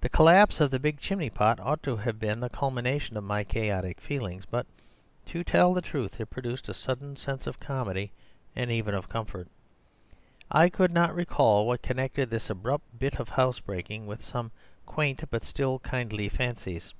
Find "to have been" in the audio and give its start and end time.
1.84-2.40